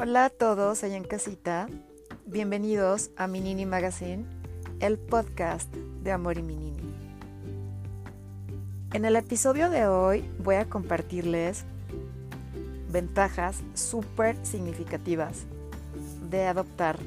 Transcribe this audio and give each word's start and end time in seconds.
Hola 0.00 0.26
a 0.26 0.30
todos 0.30 0.84
allá 0.84 0.96
en 0.96 1.02
casita. 1.02 1.66
Bienvenidos 2.24 3.10
a 3.16 3.26
Minini 3.26 3.66
Magazine, 3.66 4.24
el 4.78 4.96
podcast 4.96 5.74
de 5.74 6.12
Amor 6.12 6.38
y 6.38 6.42
Minini. 6.44 6.94
En 8.92 9.04
el 9.04 9.16
episodio 9.16 9.70
de 9.70 9.88
hoy 9.88 10.24
voy 10.38 10.54
a 10.54 10.68
compartirles 10.68 11.64
ventajas 12.92 13.64
súper 13.74 14.36
significativas 14.46 15.46
de 16.30 16.46
adoptar 16.46 17.00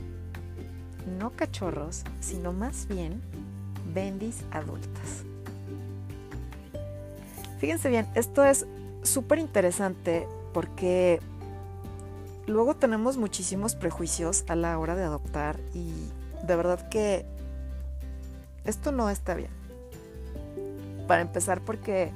no 1.18 1.30
cachorros, 1.30 2.04
sino 2.20 2.52
más 2.52 2.90
bien 2.90 3.22
bendis 3.94 4.44
adultas. 4.52 5.24
Fíjense 7.58 7.88
bien, 7.88 8.06
esto 8.16 8.44
es 8.44 8.68
súper 9.02 9.40
interesante 9.40 10.28
porque 10.52 11.22
luego 12.52 12.76
tenemos 12.76 13.18
muchísimos 13.18 13.76
prejuicios 13.76 14.44
a 14.48 14.56
la 14.56 14.78
hora 14.78 14.96
de 14.96 15.04
adoptar 15.04 15.60
y 15.74 15.92
de 16.46 16.56
verdad 16.56 16.88
que 16.90 17.26
esto 18.66 18.92
no 18.92 19.10
está 19.10 19.34
bien. 19.34 19.50
Para 21.08 21.22
empezar 21.22 21.62
porque 21.62 22.12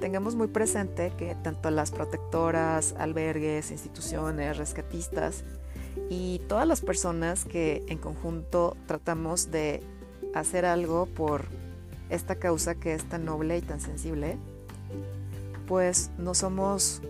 tengamos 0.00 0.34
muy 0.34 0.46
presente 0.48 1.12
que 1.16 1.34
tanto 1.34 1.70
las 1.70 1.90
protectoras, 1.90 2.94
albergues, 2.98 3.70
instituciones, 3.70 4.56
rescatistas 4.56 5.44
y 6.08 6.40
todas 6.48 6.66
las 6.66 6.80
personas 6.80 7.44
que 7.44 7.84
en 7.88 7.98
conjunto 7.98 8.76
tratamos 8.86 9.50
de 9.50 9.82
hacer 10.34 10.64
algo 10.64 11.06
por 11.06 11.46
esta 12.08 12.36
causa 12.36 12.74
que 12.74 12.94
es 12.94 13.04
tan 13.08 13.24
noble 13.24 13.58
y 13.58 13.62
tan 13.62 13.80
sensible, 13.80 14.36
pues 15.66 16.10
no 16.18 16.34
somos 16.34 17.02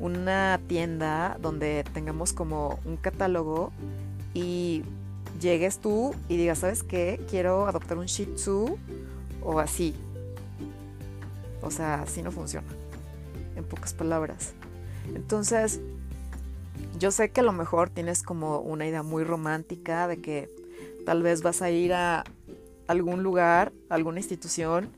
una 0.00 0.60
tienda 0.66 1.38
donde 1.40 1.84
tengamos 1.92 2.32
como 2.32 2.78
un 2.84 2.96
catálogo 2.96 3.72
y 4.34 4.82
llegues 5.40 5.78
tú 5.78 6.14
y 6.28 6.36
digas, 6.36 6.58
¿sabes 6.58 6.82
qué? 6.82 7.20
Quiero 7.30 7.66
adoptar 7.66 7.98
un 7.98 8.06
Shih 8.06 8.26
Tzu 8.34 8.78
o 9.42 9.60
así. 9.60 9.94
O 11.62 11.70
sea, 11.70 12.02
así 12.02 12.22
no 12.22 12.30
funciona. 12.30 12.68
En 13.56 13.64
pocas 13.64 13.94
palabras. 13.94 14.52
Entonces, 15.14 15.80
yo 16.98 17.10
sé 17.10 17.30
que 17.30 17.40
a 17.40 17.44
lo 17.44 17.52
mejor 17.52 17.90
tienes 17.90 18.22
como 18.22 18.58
una 18.60 18.86
idea 18.86 19.02
muy 19.02 19.24
romántica 19.24 20.08
de 20.08 20.20
que 20.20 20.50
tal 21.04 21.22
vez 21.22 21.42
vas 21.42 21.62
a 21.62 21.70
ir 21.70 21.92
a 21.92 22.24
algún 22.86 23.22
lugar, 23.22 23.72
alguna 23.88 24.20
institución 24.20 24.88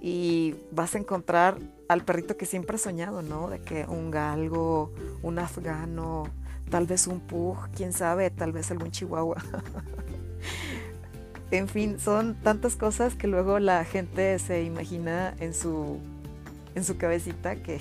y 0.00 0.54
vas 0.70 0.94
a 0.94 0.98
encontrar 0.98 1.58
al 1.88 2.04
perrito 2.04 2.36
que 2.36 2.46
siempre 2.46 2.76
has 2.76 2.82
soñado, 2.82 3.22
¿no? 3.22 3.48
De 3.48 3.60
que 3.60 3.86
un 3.86 4.10
galgo, 4.10 4.92
un 5.22 5.38
afgano, 5.38 6.24
tal 6.70 6.86
vez 6.86 7.06
un 7.06 7.20
pug, 7.20 7.56
quién 7.74 7.92
sabe, 7.92 8.30
tal 8.30 8.52
vez 8.52 8.70
algún 8.70 8.90
chihuahua. 8.90 9.42
en 11.50 11.66
fin, 11.66 11.98
son 11.98 12.34
tantas 12.42 12.76
cosas 12.76 13.14
que 13.14 13.26
luego 13.26 13.58
la 13.58 13.84
gente 13.84 14.38
se 14.38 14.62
imagina 14.62 15.34
en 15.40 15.54
su 15.54 15.98
en 16.74 16.84
su 16.84 16.96
cabecita 16.96 17.56
que 17.56 17.80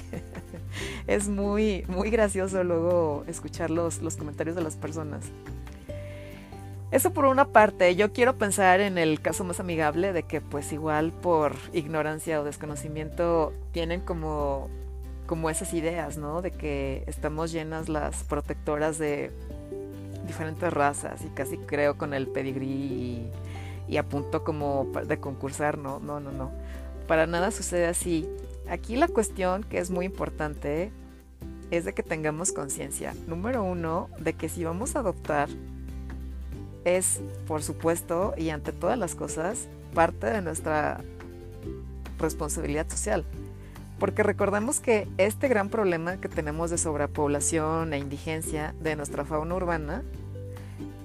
es 1.08 1.28
muy 1.28 1.84
muy 1.88 2.10
gracioso 2.10 2.64
luego 2.64 3.26
escuchar 3.28 3.70
los, 3.70 4.02
los 4.02 4.16
comentarios 4.16 4.56
de 4.56 4.64
las 4.64 4.76
personas. 4.76 5.26
Eso 6.90 7.12
por 7.12 7.26
una 7.26 7.46
parte, 7.50 7.96
yo 7.98 8.14
quiero 8.14 8.38
pensar 8.38 8.80
en 8.80 8.98
el 8.98 9.20
caso 9.20 9.44
más 9.44 9.60
amigable 9.60 10.14
de 10.14 10.24
que 10.24 10.40
pues 10.40 10.72
igual 10.72 11.12
por 11.12 11.56
ignorancia 11.74 12.40
o 12.40 12.46
desconocimiento 12.46 13.54
tienen 13.74 14.00
como, 14.00 14.70
como 15.26 15.50
esas 15.50 15.74
ideas, 15.74 16.18
¿no? 16.18 16.42
De 16.42 16.52
que 16.52 17.04
estamos 17.06 17.52
llenas 17.52 17.90
las 17.90 18.24
protectoras 18.24 18.98
de 18.98 19.32
diferentes 20.26 20.72
razas 20.72 21.26
y 21.26 21.30
casi 21.30 21.58
creo 21.58 21.98
con 21.98 22.14
el 22.14 22.28
pedigrí 22.28 22.68
y, 22.68 23.32
y 23.90 23.98
a 23.98 24.08
punto 24.08 24.46
como 24.46 24.90
de 25.06 25.20
concursar, 25.20 25.78
¿no? 25.78 26.00
No, 26.00 26.22
no, 26.22 26.32
no. 26.32 26.52
Para 27.06 27.28
nada 27.28 27.52
sucede 27.52 27.88
así. 27.88 28.30
Aquí 28.70 28.96
la 28.96 29.10
cuestión 29.10 29.64
que 29.64 29.80
es 29.80 29.90
muy 29.90 30.06
importante 30.06 30.92
es 31.70 31.84
de 31.84 31.94
que 31.94 32.04
tengamos 32.04 32.54
conciencia. 32.54 33.14
Número 33.28 33.62
uno, 33.62 34.10
de 34.20 34.34
que 34.34 34.48
si 34.48 34.64
vamos 34.64 34.96
a 34.96 35.00
adoptar 35.00 35.50
es, 36.96 37.20
por 37.48 37.64
supuesto, 37.64 38.34
y 38.38 38.50
ante 38.50 38.72
todas 38.72 38.98
las 38.98 39.16
cosas, 39.16 39.68
parte 39.94 40.28
de 40.28 40.42
nuestra 40.42 41.02
responsabilidad 42.20 42.90
social. 42.90 43.26
Porque 44.00 44.24
recordemos 44.24 44.80
que 44.80 45.08
este 45.18 45.48
gran 45.48 45.70
problema 45.70 46.18
que 46.18 46.30
tenemos 46.30 46.70
de 46.70 46.78
sobrepoblación 46.78 47.94
e 47.94 47.98
indigencia 47.98 48.76
de 48.80 48.96
nuestra 48.96 49.26
fauna 49.26 49.56
urbana, 49.56 50.04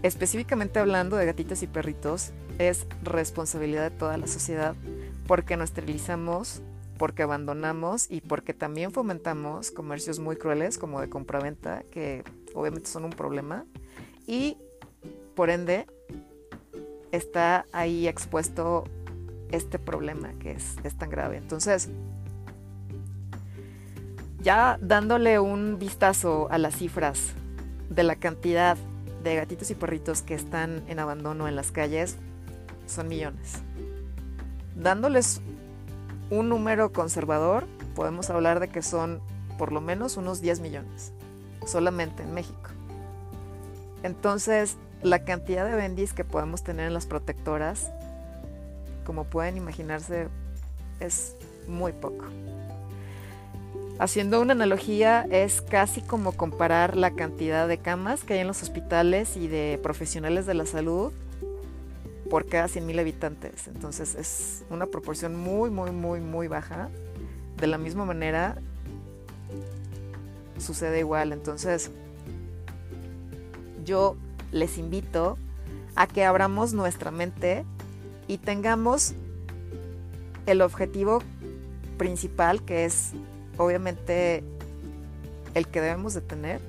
específicamente 0.02 0.78
hablando 0.78 1.16
de 1.16 1.26
gatitos 1.26 1.62
y 1.62 1.66
perritos, 1.66 2.32
es 2.58 2.86
responsabilidad 3.02 3.90
de 3.90 3.96
toda 3.96 4.18
la 4.18 4.26
sociedad 4.26 4.74
porque 5.26 5.56
nos 5.56 5.70
esterilizamos, 5.70 6.60
porque 6.98 7.22
abandonamos 7.22 8.10
y 8.10 8.20
porque 8.20 8.52
también 8.52 8.92
fomentamos 8.92 9.70
comercios 9.70 10.18
muy 10.18 10.36
crueles 10.36 10.76
como 10.76 11.00
de 11.00 11.08
compraventa, 11.08 11.82
que 11.90 12.24
obviamente 12.54 12.88
son 12.90 13.04
un 13.04 13.10
problema, 13.10 13.64
y 14.26 14.58
por 15.34 15.50
ende, 15.50 15.86
está 17.10 17.66
ahí 17.72 18.08
expuesto 18.08 18.84
este 19.50 19.78
problema 19.78 20.32
que 20.40 20.52
es, 20.52 20.76
tan 20.98 21.10
grave. 21.10 21.36
Entonces, 21.36 21.88
ya 24.40 24.78
dándole 24.80 25.38
un 25.38 25.78
vistazo 25.78 26.48
a 26.50 26.58
las 26.58 26.76
cifras 26.76 27.32
de 27.90 28.02
la 28.02 28.16
cantidad 28.16 28.76
de 29.22 29.36
gatitos 29.36 29.70
y 29.70 29.74
perritos 29.74 30.22
que 30.22 30.34
están 30.34 30.82
en 30.88 30.98
abandono 30.98 31.46
en 31.46 31.54
las 31.54 31.70
calles, 31.70 32.16
son 32.86 33.08
millones. 33.08 33.60
Dándoles 34.74 35.40
un 36.30 36.48
número 36.48 36.92
conservador, 36.92 37.66
podemos 37.94 38.30
hablar 38.30 38.58
de 38.58 38.68
que 38.68 38.82
son 38.82 39.20
por 39.58 39.70
lo 39.70 39.80
menos 39.80 40.16
unos 40.16 40.40
10 40.40 40.60
millones, 40.60 41.12
solamente 41.66 42.22
en 42.22 42.34
México. 42.34 42.70
Entonces, 44.02 44.76
la 45.02 45.24
cantidad 45.24 45.68
de 45.68 45.74
bendis 45.74 46.12
que 46.12 46.24
podemos 46.24 46.62
tener 46.62 46.86
en 46.86 46.94
las 46.94 47.06
protectoras, 47.06 47.90
como 49.04 49.24
pueden 49.24 49.56
imaginarse, 49.56 50.28
es 51.00 51.36
muy 51.66 51.92
poco. 51.92 52.24
Haciendo 53.98 54.40
una 54.40 54.52
analogía, 54.52 55.26
es 55.30 55.60
casi 55.60 56.00
como 56.00 56.32
comparar 56.32 56.96
la 56.96 57.12
cantidad 57.12 57.68
de 57.68 57.78
camas 57.78 58.24
que 58.24 58.34
hay 58.34 58.40
en 58.40 58.46
los 58.46 58.62
hospitales 58.62 59.36
y 59.36 59.48
de 59.48 59.78
profesionales 59.82 60.46
de 60.46 60.54
la 60.54 60.66
salud 60.66 61.12
por 62.30 62.46
cada 62.46 62.66
100.000 62.66 62.98
habitantes. 62.98 63.68
Entonces 63.68 64.14
es 64.14 64.64
una 64.70 64.86
proporción 64.86 65.36
muy, 65.36 65.70
muy, 65.70 65.90
muy, 65.90 66.20
muy 66.20 66.48
baja. 66.48 66.88
De 67.58 67.66
la 67.66 67.78
misma 67.78 68.04
manera, 68.04 68.56
sucede 70.58 71.00
igual. 71.00 71.32
Entonces, 71.32 71.90
yo 73.84 74.16
les 74.52 74.78
invito 74.78 75.36
a 75.96 76.06
que 76.06 76.24
abramos 76.24 76.72
nuestra 76.72 77.10
mente 77.10 77.64
y 78.28 78.38
tengamos 78.38 79.14
el 80.46 80.62
objetivo 80.62 81.22
principal 81.98 82.64
que 82.64 82.84
es 82.84 83.12
obviamente 83.58 84.44
el 85.54 85.68
que 85.68 85.80
debemos 85.80 86.14
de 86.14 86.20
tener, 86.20 86.60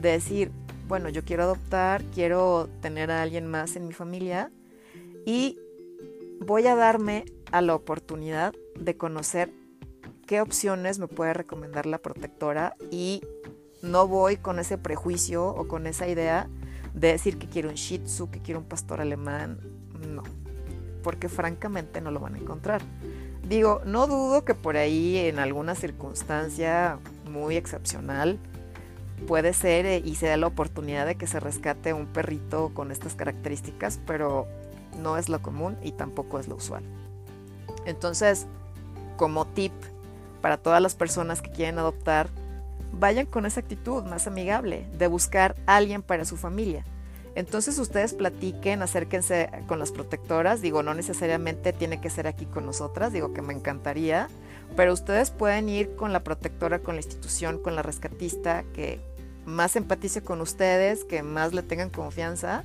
de 0.00 0.10
decir, 0.10 0.50
bueno, 0.88 1.08
yo 1.08 1.24
quiero 1.24 1.44
adoptar, 1.44 2.02
quiero 2.14 2.68
tener 2.80 3.10
a 3.10 3.22
alguien 3.22 3.46
más 3.46 3.76
en 3.76 3.86
mi 3.86 3.92
familia 3.92 4.50
y 5.24 5.58
voy 6.40 6.66
a 6.66 6.74
darme 6.74 7.24
a 7.52 7.60
la 7.60 7.74
oportunidad 7.74 8.54
de 8.78 8.96
conocer 8.96 9.52
qué 10.26 10.40
opciones 10.40 10.98
me 10.98 11.08
puede 11.08 11.34
recomendar 11.34 11.86
la 11.86 11.98
protectora 11.98 12.76
y 12.90 13.22
no 13.82 14.06
voy 14.06 14.36
con 14.36 14.58
ese 14.58 14.78
prejuicio 14.78 15.48
o 15.48 15.66
con 15.66 15.86
esa 15.86 16.08
idea 16.08 16.48
de 16.94 17.08
decir 17.08 17.38
que 17.38 17.46
quiero 17.46 17.68
un 17.68 17.74
Shih 17.74 17.98
Tzu, 18.00 18.30
que 18.30 18.40
quiero 18.40 18.60
un 18.60 18.66
pastor 18.66 19.00
alemán, 19.00 19.60
no, 20.08 20.22
porque 21.02 21.28
francamente 21.28 22.00
no 22.00 22.10
lo 22.10 22.20
van 22.20 22.34
a 22.34 22.38
encontrar. 22.38 22.82
Digo, 23.48 23.82
no 23.84 24.06
dudo 24.06 24.44
que 24.44 24.54
por 24.54 24.76
ahí 24.76 25.16
en 25.16 25.38
alguna 25.38 25.74
circunstancia 25.74 26.98
muy 27.30 27.56
excepcional 27.56 28.38
puede 29.26 29.52
ser 29.52 29.86
eh, 29.86 30.02
y 30.04 30.14
se 30.14 30.26
da 30.26 30.36
la 30.36 30.46
oportunidad 30.46 31.06
de 31.06 31.16
que 31.16 31.26
se 31.26 31.40
rescate 31.40 31.92
un 31.92 32.06
perrito 32.06 32.70
con 32.74 32.90
estas 32.90 33.14
características, 33.14 33.98
pero 34.06 34.46
no 35.02 35.16
es 35.16 35.28
lo 35.28 35.40
común 35.42 35.76
y 35.82 35.92
tampoco 35.92 36.38
es 36.38 36.48
lo 36.48 36.56
usual. 36.56 36.82
Entonces, 37.86 38.46
como 39.16 39.46
tip 39.46 39.72
para 40.40 40.56
todas 40.56 40.80
las 40.80 40.94
personas 40.94 41.42
que 41.42 41.50
quieren 41.50 41.78
adoptar, 41.78 42.28
vayan 42.92 43.26
con 43.26 43.46
esa 43.46 43.60
actitud 43.60 44.04
más 44.04 44.26
amigable 44.26 44.86
de 44.98 45.06
buscar 45.06 45.56
alguien 45.66 46.02
para 46.02 46.24
su 46.24 46.36
familia. 46.36 46.84
Entonces 47.34 47.78
ustedes 47.78 48.14
platiquen, 48.14 48.82
acérquense 48.82 49.50
con 49.68 49.78
las 49.78 49.92
protectoras, 49.92 50.62
digo, 50.62 50.82
no 50.82 50.94
necesariamente 50.94 51.72
tiene 51.72 52.00
que 52.00 52.10
ser 52.10 52.26
aquí 52.26 52.44
con 52.44 52.66
nosotras, 52.66 53.12
digo 53.12 53.32
que 53.32 53.40
me 53.42 53.54
encantaría, 53.54 54.28
pero 54.76 54.92
ustedes 54.92 55.30
pueden 55.30 55.68
ir 55.68 55.94
con 55.94 56.12
la 56.12 56.24
protectora, 56.24 56.80
con 56.80 56.96
la 56.96 57.00
institución, 57.00 57.58
con 57.62 57.76
la 57.76 57.82
rescatista 57.82 58.64
que 58.74 59.00
más 59.46 59.76
empatice 59.76 60.22
con 60.22 60.40
ustedes, 60.40 61.04
que 61.04 61.22
más 61.22 61.54
le 61.54 61.62
tengan 61.62 61.90
confianza, 61.90 62.64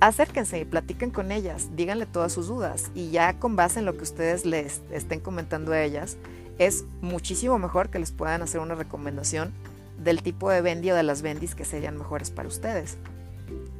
acérquense 0.00 0.58
y 0.58 0.64
platiquen 0.64 1.10
con 1.10 1.30
ellas, 1.30 1.70
díganle 1.76 2.06
todas 2.06 2.32
sus 2.32 2.48
dudas 2.48 2.90
y 2.94 3.10
ya 3.10 3.38
con 3.38 3.56
base 3.56 3.78
en 3.78 3.86
lo 3.86 3.96
que 3.96 4.02
ustedes 4.02 4.44
les 4.44 4.82
estén 4.90 5.20
comentando 5.20 5.72
a 5.72 5.82
ellas, 5.82 6.16
es 6.58 6.84
muchísimo 7.00 7.58
mejor 7.58 7.90
que 7.90 7.98
les 7.98 8.12
puedan 8.12 8.42
hacer 8.42 8.60
una 8.60 8.74
recomendación 8.74 9.52
del 10.02 10.22
tipo 10.22 10.50
de 10.50 10.60
bendy 10.60 10.90
o 10.90 10.94
de 10.94 11.02
las 11.02 11.22
bendis 11.22 11.54
que 11.54 11.64
serían 11.64 11.96
mejores 11.96 12.30
para 12.30 12.48
ustedes. 12.48 12.96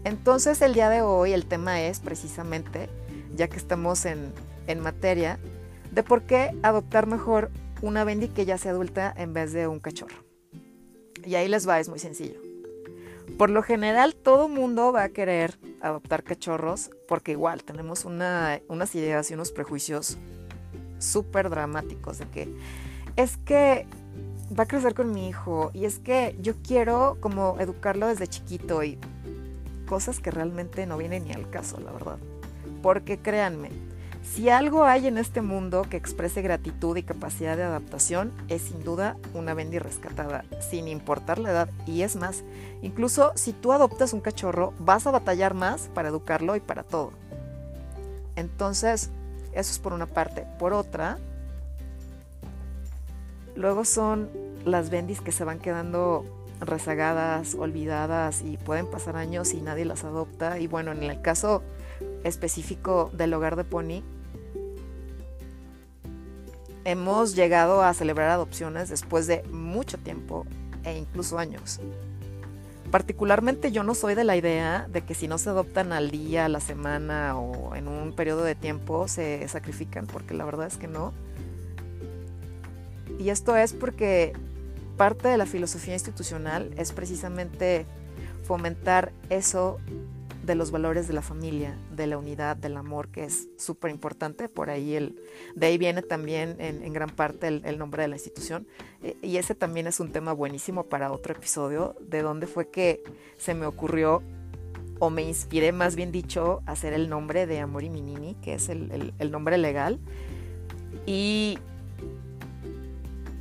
Entonces 0.05 0.61
el 0.63 0.75
día 0.75 0.91
de 0.91 1.03
hoy 1.03 1.33
el 1.33 1.47
tema 1.47 1.83
es 1.83 2.01
precisamente, 2.01 2.89
ya 3.35 3.49
que 3.49 3.57
estamos 3.57 4.05
en, 4.05 4.33
en 4.67 4.81
materia, 4.81 5.39
de 5.93 6.03
por 6.03 6.23
qué 6.23 6.57
adoptar 6.63 7.07
mejor 7.07 7.51
una 7.83 8.05
bendy 8.05 8.29
que 8.29 8.45
ya 8.45 8.59
sea 8.59 8.73
adulta 8.73 9.13
en 9.17 9.33
vez 9.33 9.53
de 9.53 9.67
un 9.67 9.81
cachorro. 9.81 10.25
Y 11.25 11.37
ahí 11.37 11.49
les 11.49 11.69
va, 11.69 11.81
es 11.81 11.89
muy 11.89 11.99
sencillo. 11.99 12.41
Por 13.39 13.51
lo 13.51 13.63
general 13.63 14.15
todo 14.15 14.49
mundo 14.49 14.93
va 14.93 15.05
a 15.05 15.09
querer 15.09 15.59
adoptar 15.81 16.23
cachorros 16.23 16.91
porque 17.09 17.33
igual 17.33 17.65
tenemos 17.65 18.05
una, 18.05 18.61
unas 18.69 18.95
ideas 18.95 19.31
y 19.31 19.35
unos 19.35 19.51
prejuicios 19.51 20.19
súper 21.05 21.51
dramáticos 21.51 22.19
de 22.19 22.27
que 22.27 22.49
es 23.17 23.37
que 23.39 23.87
va 24.59 24.65
a 24.65 24.67
crecer 24.67 24.95
con 24.95 25.13
mi 25.13 25.29
hijo 25.29 25.71
y 25.73 25.85
es 25.85 25.99
que 25.99 26.37
yo 26.41 26.55
quiero 26.67 27.17
como 27.21 27.57
educarlo 27.61 28.07
desde 28.07 28.27
chiquito 28.27 28.83
y 28.83 28.99
cosas 29.87 30.21
que 30.21 30.31
realmente 30.31 30.87
no 30.87 30.97
vienen 30.97 31.25
ni 31.25 31.33
al 31.33 31.49
caso, 31.51 31.79
la 31.81 31.93
verdad. 31.93 32.19
Porque 32.83 33.19
créanme, 33.19 33.71
si 34.23 34.49
algo 34.49 34.85
hay 34.85 35.07
en 35.07 35.19
este 35.19 35.43
mundo 35.43 35.87
que 35.89 35.97
exprese 35.97 36.43
gratitud 36.43 36.97
y 36.97 37.03
capacidad 37.03 37.57
de 37.57 37.63
adaptación, 37.63 38.33
es 38.49 38.63
sin 38.63 38.83
duda 38.83 39.17
una 39.35 39.55
bendy 39.55 39.79
rescatada, 39.79 40.45
sin 40.61 40.89
importar 40.89 41.39
la 41.39 41.51
edad. 41.51 41.69
Y 41.87 42.03
es 42.03 42.17
más, 42.17 42.43
incluso 42.83 43.33
si 43.35 43.53
tú 43.53 43.73
adoptas 43.73 44.13
un 44.13 44.21
cachorro, 44.21 44.73
vas 44.79 45.07
a 45.07 45.11
batallar 45.11 45.55
más 45.55 45.91
para 45.95 46.09
educarlo 46.09 46.57
y 46.57 46.61
para 46.61 46.83
todo. 46.83 47.13
Entonces, 48.35 49.11
eso 49.55 49.73
es 49.73 49.79
por 49.79 49.93
una 49.93 50.07
parte. 50.07 50.47
Por 50.59 50.73
otra, 50.73 51.19
luego 53.55 53.85
son 53.85 54.31
las 54.65 54.91
bendis 54.91 55.21
que 55.21 55.33
se 55.33 55.45
van 55.45 55.59
quedando 55.59 56.25
rezagadas, 56.61 57.55
olvidadas 57.55 58.43
y 58.43 58.57
pueden 58.57 58.87
pasar 58.87 59.17
años 59.17 59.53
y 59.55 59.61
nadie 59.61 59.85
las 59.85 60.05
adopta. 60.05 60.59
Y 60.59 60.67
bueno, 60.67 60.93
en 60.93 61.03
el 61.03 61.21
caso 61.23 61.63
específico 62.25 63.11
del 63.13 63.35
hogar 63.35 63.57
de 63.57 63.65
Pony, 63.65 64.03
hemos 66.85 67.35
llegado 67.35 67.83
a 67.83 67.95
celebrar 67.95 68.31
adopciones 68.31 68.89
después 68.89 69.27
de 69.27 69.43
mucho 69.45 69.99
tiempo 69.99 70.47
e 70.85 70.97
incluso 70.97 71.39
años. 71.39 71.81
Particularmente 72.95 73.73
yo 73.73 73.83
no 73.83 73.97
soy 73.97 74.15
de 74.15 74.23
la 74.23 74.37
idea 74.37 74.87
de 74.89 75.03
que 75.03 75.15
si 75.15 75.27
no 75.27 75.37
se 75.37 75.51
adoptan 75.51 75.93
al 75.93 76.13
día, 76.13 76.45
a 76.45 76.49
la 76.49 76.61
semana 76.61 77.37
o 77.37 77.75
en 77.75 77.89
un 77.89 78.13
periodo 78.13 78.45
de 78.45 78.55
tiempo 78.55 79.09
se 79.09 79.49
sacrifican, 79.49 80.07
porque 80.07 80.33
la 80.33 80.45
verdad 80.45 80.69
es 80.69 80.77
que 80.77 80.87
no. 80.87 81.13
Y 83.19 83.31
esto 83.31 83.57
es 83.57 83.73
porque 83.73 84.33
parte 84.97 85.27
de 85.27 85.37
la 85.37 85.45
filosofía 85.45 85.95
institucional 85.95 86.73
es 86.77 86.93
precisamente 86.93 87.85
fomentar 88.45 89.11
eso 89.29 89.81
de 90.45 90.55
los 90.55 90.71
valores 90.71 91.09
de 91.09 91.15
la 91.15 91.23
familia, 91.23 91.79
de 91.91 92.07
la 92.07 92.19
unidad, 92.19 92.57
del 92.57 92.77
amor, 92.77 93.09
que 93.09 93.25
es 93.25 93.49
súper 93.57 93.91
importante. 93.91 94.49
Por 94.49 94.71
ahí 94.71 94.95
el, 94.95 95.17
de 95.55 95.67
ahí 95.67 95.79
viene 95.79 96.03
también 96.03 96.57
en, 96.59 96.93
gran 96.93 97.11
parte 97.11 97.49
el, 97.49 97.79
nombre 97.79 98.03
de 98.03 98.09
la 98.09 98.17
institución. 98.17 98.67
Eh, 99.03 99.17
y 99.23 99.37
ese 99.37 99.55
también 99.55 99.87
es 99.87 100.01
un 100.01 100.13
tema 100.13 100.33
buenísimo 100.33 100.85
para 100.85 101.13
otro 101.13 101.35
episodio, 101.35 101.97
de 102.01 102.23
dónde 102.23 102.47
fue 102.47 102.71
que 102.71 103.03
se 103.39 103.55
me 103.55 103.67
ocurrió, 103.67 104.23
o 105.01 105.11
me 105.11 105.23
inspiré 105.23 105.73
más 105.73 105.97
bien 105.97 106.13
dicho, 106.13 106.63
a 106.67 106.73
hacer 106.73 106.93
el 106.93 107.09
nombre 107.09 107.47
de 107.47 107.61
Amor 107.61 107.83
y 107.83 107.91
Minini, 107.91 108.35
que 108.37 108.55
es 108.55 108.69
el, 108.69 109.13
el 109.19 109.31
nombre 109.31 109.59
legal. 109.59 109.99
Y 111.07 111.59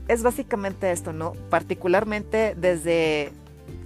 es 0.08 0.24
básicamente 0.24 0.92
esto, 0.92 1.14
¿no? 1.14 1.34
Particularmente 1.50 2.56
desde 2.56 3.32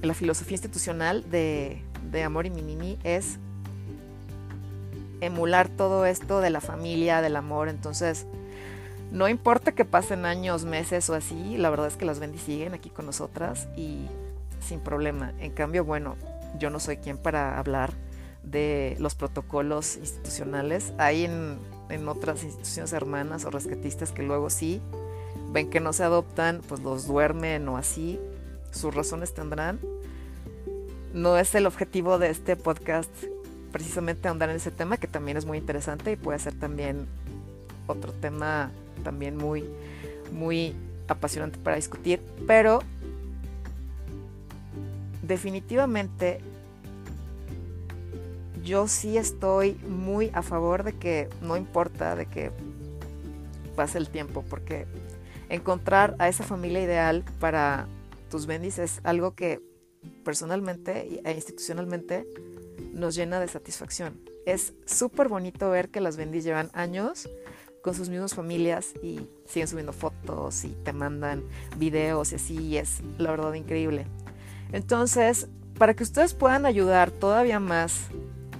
la 0.02 0.14
filosofía 0.14 0.56
institucional 0.56 1.30
de, 1.30 1.81
de 2.12 2.24
Amor 2.24 2.45
y 2.45 2.50
Minimi 2.50 2.98
es 3.04 3.39
emular 5.21 5.69
todo 5.69 6.06
esto 6.06 6.42
de 6.42 6.50
la 6.50 6.62
familia, 6.62 7.21
del 7.21 7.36
amor. 7.36 7.69
Entonces, 7.69 8.25
no 9.12 9.27
importa 9.30 9.71
que 9.71 9.86
pasen 9.86 10.25
años, 10.25 10.65
meses 10.65 11.09
o 11.09 11.15
así, 11.15 11.57
la 11.57 11.69
verdad 11.69 11.88
es 11.88 11.95
que 11.95 12.06
las 12.06 12.19
Bendy 12.19 12.38
siguen 12.38 12.74
aquí 12.74 12.89
con 12.89 13.06
nosotras 13.06 13.68
y 13.75 14.07
sin 14.59 14.80
problema. 14.80 15.33
En 15.39 15.51
cambio, 15.51 15.86
bueno, 15.86 16.15
yo 16.59 16.69
no 16.69 16.80
soy 16.80 16.98
quien 16.98 17.18
para 17.18 17.57
hablar 17.57 17.94
de 18.44 18.95
los 19.00 19.15
protocolos 19.15 19.98
institucionales. 19.98 20.94
Hay 20.98 21.25
en, 21.25 21.57
en 21.89 22.07
otras 22.07 22.44
instituciones 22.44 22.94
hermanas 22.94 23.45
o 23.45 23.50
rescatistas 23.50 24.12
que 24.12 24.24
luego 24.24 24.50
sí 24.50 24.81
ven 25.51 25.69
que 25.69 25.80
no 25.80 25.94
se 25.94 26.04
adoptan, 26.04 26.62
pues 26.68 26.81
los 26.81 27.07
duermen 27.07 27.68
o 27.68 27.77
así. 27.77 28.19
Sus 28.71 28.94
razones 28.94 29.33
tendrán, 29.33 29.80
no 31.13 31.38
es 31.38 31.56
el 31.56 31.65
objetivo 31.65 32.19
de 32.19 32.30
este 32.30 32.56
podcast 32.56 33.09
precisamente 33.71 34.27
ahondar 34.27 34.50
en 34.50 34.56
ese 34.56 34.71
tema, 34.71 34.98
que 34.98 35.07
también 35.07 35.38
es 35.38 35.45
muy 35.45 35.57
interesante 35.57 36.12
y 36.12 36.15
puede 36.15 36.39
ser 36.39 36.54
también 36.54 37.07
otro 37.88 38.12
tema 38.13 38.71
también 39.04 39.38
muy, 39.38 39.65
muy 40.31 40.75
apasionante 41.07 41.57
para 41.59 41.75
discutir, 41.75 42.21
pero 42.45 42.80
definitivamente 45.21 46.39
yo 48.63 48.88
sí 48.88 49.18
estoy 49.18 49.75
muy 49.88 50.30
a 50.33 50.42
favor 50.42 50.83
de 50.83 50.94
que 50.94 51.30
no 51.42 51.56
importa 51.56 52.15
de 52.15 52.25
que 52.25 52.51
pase 53.75 53.98
el 53.98 54.09
tiempo, 54.09 54.44
porque 54.50 54.88
encontrar 55.50 56.15
a 56.19 56.27
esa 56.27 56.44
familia 56.44 56.81
ideal 56.81 57.24
para 57.39 57.88
tus 58.30 58.45
bendis 58.45 58.80
es 58.80 59.00
algo 59.04 59.36
que 59.36 59.62
personalmente 60.24 61.21
e 61.24 61.31
institucionalmente 61.31 62.27
nos 62.94 63.15
llena 63.15 63.39
de 63.39 63.48
satisfacción. 63.48 64.19
Es 64.45 64.74
súper 64.86 65.27
bonito 65.27 65.69
ver 65.69 65.89
que 65.89 66.01
las 66.01 66.18
bendis 66.18 66.44
llevan 66.44 66.69
años 66.74 67.30
con 67.81 67.94
sus 67.94 68.09
mismas 68.09 68.33
familias 68.33 68.94
y 69.01 69.27
siguen 69.45 69.68
subiendo 69.68 69.94
fotos 69.94 70.65
y 70.65 70.69
te 70.69 70.94
mandan 70.94 71.44
videos 71.78 72.31
y 72.31 72.35
así, 72.35 72.57
y 72.57 72.78
es 72.78 73.02
la 73.18 73.31
verdad 73.31 73.54
increíble. 73.54 74.06
Entonces, 74.71 75.47
para 75.78 75.94
que 75.94 76.04
ustedes 76.04 76.33
puedan 76.33 76.66
ayudar 76.66 77.11
todavía 77.11 77.59
más 77.59 78.07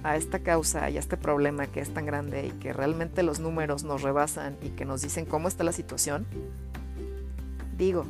a 0.02 0.16
esta 0.16 0.38
causa 0.38 0.88
y 0.90 0.96
a 0.96 1.00
este 1.00 1.16
problema 1.16 1.66
que 1.66 1.80
es 1.80 1.92
tan 1.92 2.06
grande 2.06 2.46
y 2.46 2.50
que 2.52 2.72
realmente 2.72 3.22
los 3.22 3.40
números 3.40 3.82
nos 3.84 4.02
rebasan 4.02 4.56
y 4.62 4.70
que 4.70 4.84
nos 4.84 5.02
dicen 5.02 5.26
cómo 5.26 5.48
está 5.48 5.64
la 5.64 5.72
situación, 5.72 6.26
digo, 7.76 8.04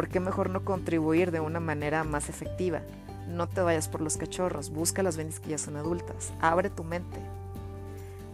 ¿por 0.00 0.08
qué 0.08 0.18
mejor 0.18 0.48
no 0.48 0.64
contribuir 0.64 1.30
de 1.30 1.40
una 1.40 1.60
manera 1.60 2.04
más 2.04 2.30
efectiva? 2.30 2.80
No 3.28 3.50
te 3.50 3.60
vayas 3.60 3.86
por 3.86 4.00
los 4.00 4.16
cachorros, 4.16 4.70
busca 4.70 5.02
las 5.02 5.18
bendis 5.18 5.40
que 5.40 5.50
ya 5.50 5.58
son 5.58 5.76
adultas, 5.76 6.32
abre 6.40 6.70
tu 6.70 6.84
mente. 6.84 7.18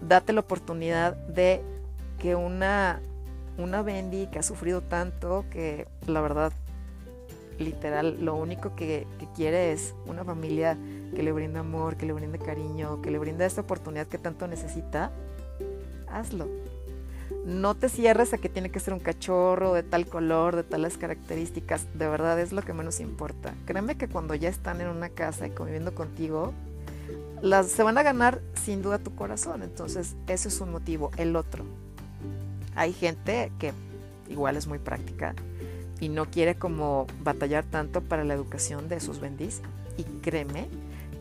Date 0.00 0.32
la 0.32 0.42
oportunidad 0.42 1.16
de 1.16 1.61
que 2.20 2.37
una, 2.37 3.00
una 3.58 3.82
bendy 3.82 4.28
que 4.28 4.38
ha 4.38 4.44
sufrido 4.44 4.80
tanto, 4.80 5.44
que 5.50 5.88
la 6.06 6.20
verdad, 6.20 6.52
literal, 7.58 8.25
lo 8.25 8.37
único 8.37 8.76
que, 8.76 9.08
que 9.18 9.26
quiere 9.35 9.73
es 9.73 9.92
una 10.06 10.23
familia 10.23 10.78
que 11.16 11.25
le 11.25 11.32
brinde 11.32 11.58
amor, 11.58 11.96
que 11.96 12.06
le 12.06 12.12
brinde 12.12 12.38
cariño, 12.38 13.02
que 13.02 13.11
le 13.11 13.18
brinde 13.18 13.44
esta 13.44 13.62
oportunidad 13.62 14.06
que 14.06 14.18
tanto 14.18 14.46
necesita, 14.46 15.11
hazlo 16.06 16.46
no 17.45 17.75
te 17.75 17.88
cierres 17.88 18.33
a 18.33 18.38
que 18.38 18.49
tiene 18.49 18.71
que 18.71 18.80
ser 18.80 18.92
un 18.92 19.00
cachorro 19.00 19.73
de 19.73 19.83
tal 19.83 20.06
color, 20.06 20.56
de 20.56 20.62
tales 20.62 20.99
características. 20.99 21.87
De 21.95 22.09
verdad 22.09 22.40
es 22.40 22.52
lo 22.52 22.62
que 22.62 22.73
menos 22.73 23.00
importa. 23.00 23.54
Créeme 23.66 23.97
que 23.97 24.09
cuando 24.09 24.35
ya 24.35 24.49
están 24.49 24.80
en 24.80 24.88
una 24.88 25.09
casa 25.09 25.47
y 25.47 25.50
conviviendo 25.50 25.95
contigo, 25.95 26.52
las, 27.42 27.68
se 27.68 27.83
van 27.83 27.99
a 27.99 28.02
ganar 28.02 28.40
sin 28.64 28.83
duda 28.83 28.99
tu 28.99 29.14
corazón. 29.14 29.62
Entonces, 29.62 30.16
eso 30.26 30.49
es 30.49 30.61
un 30.61 30.73
motivo. 30.73 31.11
El 31.16 31.37
otro. 31.37 31.64
Hay 32.75 32.92
gente 32.92 33.52
que 33.59 33.73
igual 34.28 34.56
es 34.56 34.66
muy 34.66 34.78
práctica 34.78 35.35
y 36.00 36.09
no 36.09 36.26
quiere 36.26 36.56
como 36.56 37.06
batallar 37.23 37.64
tanto 37.64 38.02
para 38.02 38.25
la 38.25 38.35
educación 38.35 38.88
de 38.88 39.00
sus 39.00 39.21
bendis. 39.21 39.62
Y 39.97 40.02
créeme 40.21 40.68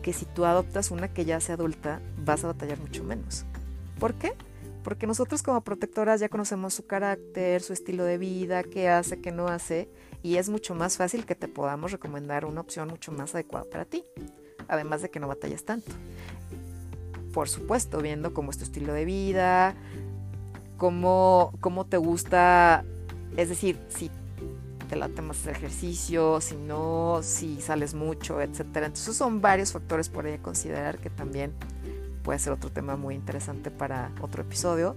que 0.02 0.12
si 0.12 0.24
tú 0.24 0.44
adoptas 0.44 0.90
una 0.90 1.08
que 1.08 1.24
ya 1.24 1.40
sea 1.40 1.54
adulta, 1.54 2.00
vas 2.24 2.44
a 2.44 2.48
batallar 2.48 2.78
mucho 2.78 3.02
menos. 3.04 3.44
¿Por 3.98 4.14
qué? 4.14 4.34
Porque 4.86 5.08
nosotros 5.08 5.42
como 5.42 5.62
protectoras 5.62 6.20
ya 6.20 6.28
conocemos 6.28 6.72
su 6.72 6.86
carácter, 6.86 7.60
su 7.60 7.72
estilo 7.72 8.04
de 8.04 8.18
vida, 8.18 8.62
qué 8.62 8.88
hace, 8.88 9.20
qué 9.20 9.32
no 9.32 9.48
hace, 9.48 9.88
y 10.22 10.36
es 10.36 10.48
mucho 10.48 10.76
más 10.76 10.96
fácil 10.96 11.26
que 11.26 11.34
te 11.34 11.48
podamos 11.48 11.90
recomendar 11.90 12.44
una 12.44 12.60
opción 12.60 12.86
mucho 12.86 13.10
más 13.10 13.34
adecuada 13.34 13.66
para 13.68 13.84
ti, 13.84 14.04
además 14.68 15.02
de 15.02 15.10
que 15.10 15.18
no 15.18 15.26
batallas 15.26 15.64
tanto. 15.64 15.90
Por 17.34 17.48
supuesto, 17.48 18.00
viendo 18.00 18.32
cómo 18.32 18.52
es 18.52 18.58
tu 18.58 18.62
estilo 18.62 18.92
de 18.92 19.04
vida, 19.04 19.74
cómo, 20.76 21.52
cómo 21.60 21.86
te 21.86 21.96
gusta, 21.96 22.84
es 23.36 23.48
decir, 23.48 23.80
si 23.88 24.08
te 24.88 24.94
late 24.94 25.20
más 25.20 25.40
hacer 25.40 25.56
ejercicio, 25.56 26.40
si 26.40 26.54
no, 26.54 27.22
si 27.24 27.60
sales 27.60 27.94
mucho, 27.94 28.40
etcétera. 28.40 28.86
Entonces 28.86 29.16
son 29.16 29.40
varios 29.40 29.72
factores 29.72 30.08
por 30.08 30.26
ahí 30.26 30.34
a 30.34 30.42
considerar 30.42 30.98
que 30.98 31.10
también 31.10 31.52
puede 32.26 32.40
ser 32.40 32.52
otro 32.52 32.72
tema 32.72 32.96
muy 32.96 33.14
interesante 33.14 33.70
para 33.70 34.10
otro 34.20 34.42
episodio. 34.42 34.96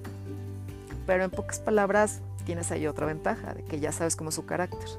Pero 1.05 1.24
en 1.24 1.29
pocas 1.29 1.59
palabras 1.59 2.21
tienes 2.43 2.71
ahí 2.71 2.88
otra 2.88 3.05
ventaja, 3.05 3.53
de 3.53 3.63
que 3.63 3.79
ya 3.79 3.91
sabes 3.91 4.15
cómo 4.15 4.29
es 4.29 4.36
su 4.36 4.48
carácter. 4.48 4.89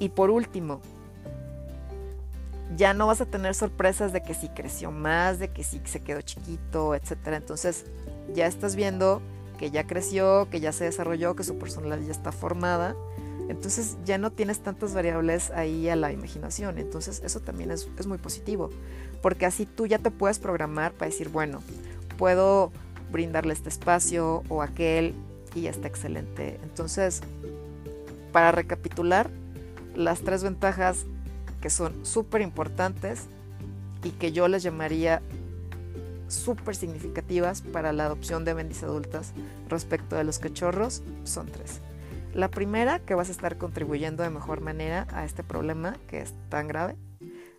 Y 0.00 0.08
por 0.08 0.30
último, 0.30 0.80
ya 2.76 2.92
no 2.92 3.06
vas 3.06 3.20
a 3.20 3.26
tener 3.26 3.54
sorpresas 3.54 4.12
de 4.12 4.24
que 4.24 4.34
si 4.34 4.48
creció 4.48 4.90
más, 4.90 5.38
de 5.38 5.52
que 5.52 5.62
si 5.62 5.80
se 5.84 6.00
quedó 6.00 6.20
chiquito, 6.22 6.96
etcétera. 6.96 7.36
Entonces, 7.36 7.84
ya 8.34 8.48
estás 8.48 8.74
viendo 8.74 9.22
que 9.60 9.70
ya 9.70 9.86
creció, 9.86 10.48
que 10.50 10.58
ya 10.58 10.72
se 10.72 10.86
desarrolló, 10.86 11.36
que 11.36 11.44
su 11.44 11.56
personalidad 11.56 12.04
ya 12.04 12.10
está 12.10 12.32
formada. 12.32 12.96
Entonces 13.48 13.96
ya 14.04 14.18
no 14.18 14.32
tienes 14.32 14.58
tantas 14.60 14.92
variables 14.92 15.52
ahí 15.52 15.88
a 15.88 15.94
la 15.94 16.10
imaginación. 16.10 16.78
Entonces 16.78 17.22
eso 17.24 17.38
también 17.38 17.70
es, 17.70 17.88
es 17.96 18.08
muy 18.08 18.18
positivo. 18.18 18.70
Porque 19.22 19.46
así 19.46 19.66
tú 19.66 19.86
ya 19.86 19.98
te 19.98 20.10
puedes 20.10 20.38
programar 20.38 20.92
para 20.92 21.10
decir, 21.10 21.28
bueno, 21.28 21.62
puedo 22.18 22.72
brindarle 23.10 23.52
este 23.52 23.68
espacio 23.68 24.42
o 24.48 24.62
aquel 24.62 25.14
y 25.54 25.62
ya 25.62 25.70
está 25.70 25.88
excelente. 25.88 26.58
Entonces, 26.62 27.22
para 28.32 28.52
recapitular, 28.52 29.30
las 29.94 30.20
tres 30.20 30.42
ventajas 30.42 31.04
que 31.60 31.70
son 31.70 32.04
súper 32.04 32.40
importantes 32.40 33.26
y 34.02 34.10
que 34.10 34.32
yo 34.32 34.48
les 34.48 34.62
llamaría 34.62 35.22
súper 36.28 36.74
significativas 36.74 37.60
para 37.60 37.92
la 37.92 38.06
adopción 38.06 38.44
de 38.44 38.54
bendis 38.54 38.82
adultas 38.82 39.32
respecto 39.68 40.16
de 40.16 40.24
los 40.24 40.38
cachorros 40.38 41.02
son 41.24 41.46
tres. 41.46 41.80
La 42.34 42.48
primera, 42.48 42.98
que 42.98 43.14
vas 43.14 43.28
a 43.28 43.32
estar 43.32 43.58
contribuyendo 43.58 44.22
de 44.22 44.30
mejor 44.30 44.62
manera 44.62 45.06
a 45.12 45.24
este 45.26 45.42
problema 45.42 45.96
que 46.08 46.22
es 46.22 46.32
tan 46.48 46.66
grave. 46.66 46.96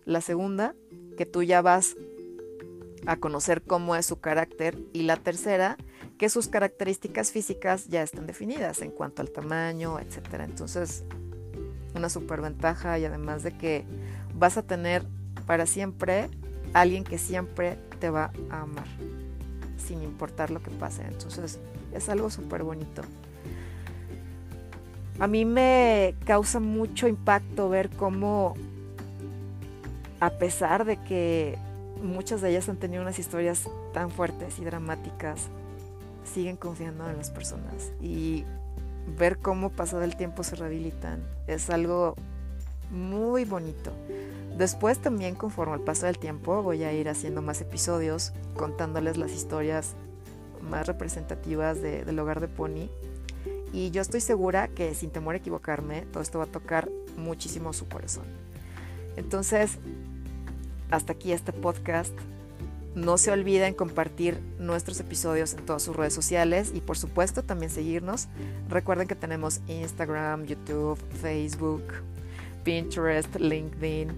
La 0.04 0.20
segunda, 0.20 0.74
que 1.16 1.26
tú 1.26 1.42
ya 1.42 1.62
vas 1.62 1.96
a 3.06 3.16
conocer 3.16 3.62
cómo 3.62 3.96
es 3.96 4.06
su 4.06 4.20
carácter. 4.20 4.78
Y 4.92 5.02
la 5.02 5.16
tercera, 5.16 5.76
que 6.18 6.28
sus 6.28 6.48
características 6.48 7.32
físicas 7.32 7.86
ya 7.88 8.02
están 8.02 8.26
definidas 8.26 8.82
en 8.82 8.90
cuanto 8.90 9.22
al 9.22 9.30
tamaño, 9.30 9.98
etc. 9.98 10.40
Entonces, 10.40 11.04
una 11.94 12.08
ventaja 12.42 12.98
y 12.98 13.04
además 13.04 13.42
de 13.42 13.56
que 13.56 13.84
vas 14.34 14.56
a 14.56 14.62
tener 14.62 15.06
para 15.46 15.66
siempre 15.66 16.28
alguien 16.72 17.04
que 17.04 17.18
siempre 17.18 17.78
te 18.00 18.10
va 18.10 18.32
a 18.50 18.62
amar, 18.62 18.86
sin 19.76 20.02
importar 20.02 20.50
lo 20.50 20.62
que 20.62 20.70
pase. 20.70 21.02
Entonces 21.02 21.60
es 21.92 22.08
algo 22.08 22.30
súper 22.30 22.62
bonito. 22.64 23.02
A 25.20 25.28
mí 25.28 25.44
me 25.44 26.16
causa 26.26 26.58
mucho 26.58 27.06
impacto 27.06 27.68
ver 27.68 27.90
cómo, 27.90 28.54
a 30.24 30.30
pesar 30.38 30.86
de 30.86 30.96
que 30.96 31.58
muchas 32.02 32.40
de 32.40 32.48
ellas 32.48 32.70
han 32.70 32.78
tenido 32.78 33.02
unas 33.02 33.18
historias 33.18 33.68
tan 33.92 34.10
fuertes 34.10 34.58
y 34.58 34.64
dramáticas, 34.64 35.48
siguen 36.24 36.56
confiando 36.56 37.08
en 37.10 37.18
las 37.18 37.30
personas. 37.30 37.92
Y 38.00 38.44
ver 39.18 39.38
cómo 39.38 39.68
pasado 39.68 40.02
el 40.02 40.16
tiempo 40.16 40.42
se 40.42 40.56
rehabilitan 40.56 41.22
es 41.46 41.68
algo 41.68 42.14
muy 42.90 43.44
bonito. 43.44 43.92
Después 44.56 44.98
también 44.98 45.34
conforme 45.34 45.74
al 45.74 45.80
paso 45.80 46.06
del 46.06 46.18
tiempo 46.18 46.62
voy 46.62 46.84
a 46.84 46.92
ir 46.92 47.10
haciendo 47.10 47.42
más 47.42 47.60
episodios 47.60 48.32
contándoles 48.56 49.18
las 49.18 49.32
historias 49.32 49.94
más 50.70 50.86
representativas 50.86 51.82
del 51.82 52.18
hogar 52.18 52.40
de 52.40 52.48
Pony. 52.48 52.88
Y 53.74 53.90
yo 53.90 54.00
estoy 54.00 54.22
segura 54.22 54.68
que 54.68 54.94
sin 54.94 55.10
temor 55.10 55.34
a 55.34 55.38
equivocarme, 55.38 56.06
todo 56.12 56.22
esto 56.22 56.38
va 56.38 56.44
a 56.44 56.48
tocar 56.48 56.88
muchísimo 57.18 57.74
su 57.74 57.86
corazón. 57.88 58.24
Entonces, 59.16 59.78
hasta 60.94 61.12
aquí 61.12 61.32
este 61.32 61.52
podcast. 61.52 62.12
No 62.94 63.18
se 63.18 63.32
olviden 63.32 63.74
compartir 63.74 64.38
nuestros 64.58 65.00
episodios 65.00 65.54
en 65.54 65.66
todas 65.66 65.82
sus 65.82 65.96
redes 65.96 66.14
sociales 66.14 66.70
y 66.72 66.80
por 66.80 66.96
supuesto 66.96 67.42
también 67.42 67.70
seguirnos. 67.70 68.28
Recuerden 68.68 69.08
que 69.08 69.16
tenemos 69.16 69.60
Instagram, 69.66 70.44
YouTube, 70.46 70.98
Facebook, 71.20 71.82
Pinterest, 72.62 73.34
LinkedIn. 73.36 74.12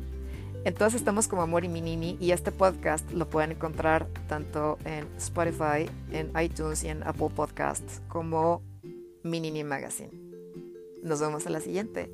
Entonces 0.65 1.01
estamos 1.01 1.29
como 1.29 1.43
Amor 1.43 1.65
y 1.65 1.69
Minini 1.69 2.19
y 2.21 2.33
este 2.33 2.53
podcast 2.53 3.11
lo 3.13 3.29
pueden 3.31 3.53
encontrar 3.53 4.09
tanto 4.29 4.79
en 4.85 5.07
Spotify, 5.17 5.89
en 6.11 6.31
iTunes 6.39 6.85
y 6.85 6.89
en 6.89 7.03
Apple 7.05 7.31
Podcasts 7.35 8.03
como 8.09 8.63
Minini 9.23 9.65
Magazine. 9.65 10.11
Nos 11.03 11.21
vemos 11.21 11.47
a 11.47 11.51
la 11.51 11.61
siguiente. 11.61 12.11